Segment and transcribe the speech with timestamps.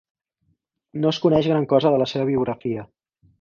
[1.03, 2.89] No es coneix gran cosa de la seva biografia.